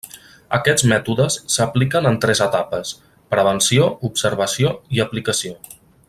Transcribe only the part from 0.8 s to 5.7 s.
mètodes s'apliquen en tres etapes: prevenció, observació i aplicació.